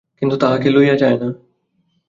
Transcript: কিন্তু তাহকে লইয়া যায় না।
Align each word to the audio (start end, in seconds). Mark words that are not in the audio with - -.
কিন্তু 0.19 0.35
তাহকে 0.37 0.67
লইয়া 0.69 0.95
যায় 0.95 1.17
না। 1.17 1.27